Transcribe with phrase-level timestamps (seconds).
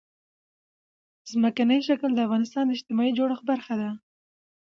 [1.31, 3.89] ځمکنی شکل د افغانستان د اجتماعي جوړښت برخه ده.